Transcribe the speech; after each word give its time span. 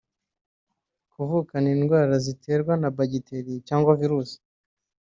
Kuvukana 1.13 1.67
indwara 1.75 2.13
ziterwa 2.25 2.73
na 2.81 2.89
bagiteri 2.97 3.51
cyangwa 3.67 3.91
virusi 4.01 4.37